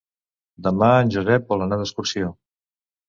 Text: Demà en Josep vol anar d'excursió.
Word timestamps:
Demà 0.67 0.89
en 1.01 1.11
Josep 1.17 1.53
vol 1.53 1.61
anar 1.67 1.81
d'excursió. 1.83 2.33